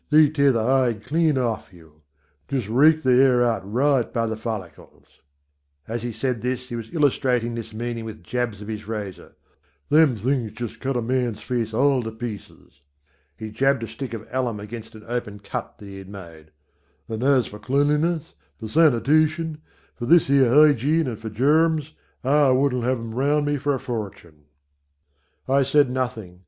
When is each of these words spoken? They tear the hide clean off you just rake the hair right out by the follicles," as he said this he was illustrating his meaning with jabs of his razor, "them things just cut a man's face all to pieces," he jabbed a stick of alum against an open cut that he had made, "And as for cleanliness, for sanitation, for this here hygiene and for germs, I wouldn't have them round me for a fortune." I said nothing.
They 0.09 0.29
tear 0.29 0.51
the 0.51 0.63
hide 0.63 1.05
clean 1.05 1.37
off 1.37 1.71
you 1.71 2.01
just 2.47 2.67
rake 2.67 3.03
the 3.03 3.15
hair 3.15 3.37
right 3.37 3.99
out 3.99 4.11
by 4.11 4.25
the 4.25 4.35
follicles," 4.35 5.21
as 5.87 6.01
he 6.01 6.11
said 6.11 6.41
this 6.41 6.69
he 6.69 6.75
was 6.75 6.89
illustrating 6.91 7.55
his 7.55 7.71
meaning 7.71 8.03
with 8.03 8.23
jabs 8.23 8.63
of 8.63 8.67
his 8.67 8.87
razor, 8.87 9.35
"them 9.89 10.15
things 10.15 10.53
just 10.53 10.79
cut 10.79 10.97
a 10.97 11.03
man's 11.03 11.43
face 11.43 11.71
all 11.71 12.01
to 12.01 12.09
pieces," 12.11 12.81
he 13.37 13.51
jabbed 13.51 13.83
a 13.83 13.87
stick 13.87 14.15
of 14.15 14.27
alum 14.31 14.59
against 14.59 14.95
an 14.95 15.05
open 15.07 15.37
cut 15.37 15.77
that 15.77 15.85
he 15.85 15.99
had 15.99 16.09
made, 16.09 16.47
"And 17.07 17.21
as 17.21 17.45
for 17.45 17.59
cleanliness, 17.59 18.33
for 18.59 18.69
sanitation, 18.69 19.61
for 19.93 20.07
this 20.07 20.25
here 20.25 20.49
hygiene 20.51 21.05
and 21.05 21.19
for 21.19 21.29
germs, 21.29 21.93
I 22.23 22.49
wouldn't 22.49 22.85
have 22.85 22.97
them 22.97 23.13
round 23.13 23.45
me 23.45 23.57
for 23.57 23.75
a 23.75 23.79
fortune." 23.79 24.45
I 25.47 25.61
said 25.61 25.91
nothing. 25.91 26.39